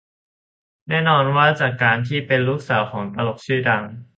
[0.89, 3.83] แน่นอนว่าจากการที่เป็นลูกสาวของตลกชื่อดัง